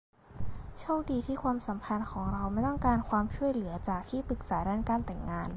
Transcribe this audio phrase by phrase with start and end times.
[0.79, 5.49] โชคดีที่ความสัมพันธ์ของเราไม่ต้องการความช่วยเหลือจากที่ปรึกษาด้านการแต่งงาน